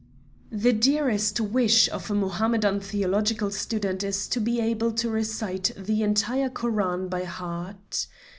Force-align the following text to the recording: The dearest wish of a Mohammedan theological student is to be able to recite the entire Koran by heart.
The 0.51 0.73
dearest 0.73 1.39
wish 1.39 1.87
of 1.91 2.09
a 2.09 2.15
Mohammedan 2.15 2.79
theological 2.79 3.51
student 3.51 4.01
is 4.03 4.27
to 4.29 4.39
be 4.41 4.59
able 4.59 4.93
to 4.93 5.11
recite 5.11 5.69
the 5.77 6.01
entire 6.01 6.49
Koran 6.49 7.07
by 7.07 7.23
heart. 7.25 8.07